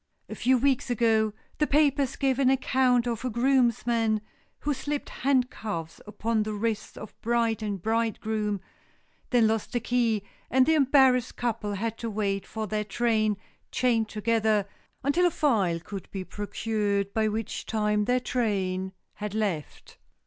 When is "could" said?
15.79-16.09